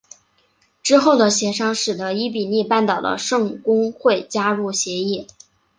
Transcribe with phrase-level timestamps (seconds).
[0.81, 5.27] 之后的协商使得伊比利半岛的圣公会加入协议。